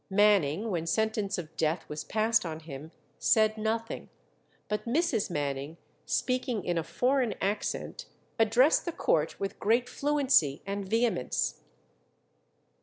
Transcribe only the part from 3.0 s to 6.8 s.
said nothing; but Mrs. Manning, speaking in